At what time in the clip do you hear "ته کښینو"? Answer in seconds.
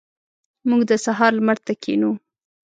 1.65-2.11